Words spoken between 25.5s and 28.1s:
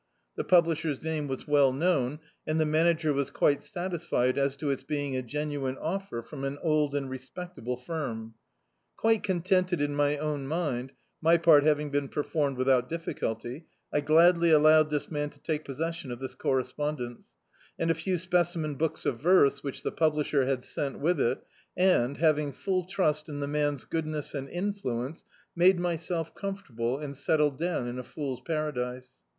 made myself comfortable, and settled down in a